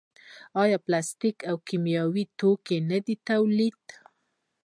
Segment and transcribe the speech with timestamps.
[0.61, 3.93] آیا پلاستیک او کیمیاوي توکي نه تولیدوي؟